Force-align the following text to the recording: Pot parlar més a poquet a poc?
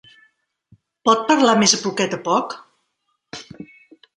Pot 1.09 1.21
parlar 1.27 1.53
més 1.65 1.75
a 1.77 1.81
poquet 1.83 2.17
a 2.17 2.19
poc? 2.31 2.57